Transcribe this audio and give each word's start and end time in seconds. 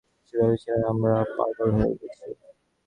সে 0.27 0.35
ভেবেছিলো 0.39 0.85
আমরা 0.91 1.13
পাগল 1.35 1.69
হয়ে 1.77 1.93
গেছি। 1.99 2.25